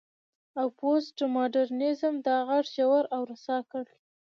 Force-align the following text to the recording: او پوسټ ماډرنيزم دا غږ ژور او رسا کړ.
او 0.59 0.67
پوسټ 0.79 1.17
ماډرنيزم 1.35 2.15
دا 2.27 2.35
غږ 2.49 2.65
ژور 2.75 3.03
او 3.15 3.21
رسا 3.31 3.57
کړ. 3.71 3.85